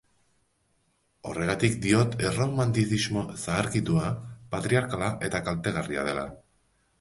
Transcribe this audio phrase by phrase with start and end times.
[1.31, 4.07] Horregatik diot erromantizismo zaharkitua,
[4.55, 6.27] patriarkala eta kaltegarria dela.